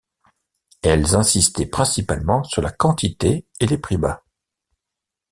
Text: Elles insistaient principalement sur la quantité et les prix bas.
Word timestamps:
Elles 0.81 1.13
insistaient 1.15 1.67
principalement 1.67 2.43
sur 2.43 2.63
la 2.63 2.71
quantité 2.71 3.45
et 3.59 3.67
les 3.67 3.77
prix 3.77 3.97
bas. 3.97 4.23